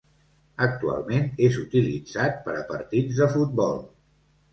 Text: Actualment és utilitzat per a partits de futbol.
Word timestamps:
Actualment 0.67 1.27
és 1.47 1.59
utilitzat 1.63 2.39
per 2.47 2.55
a 2.61 2.65
partits 2.71 3.21
de 3.21 3.29
futbol. 3.35 3.79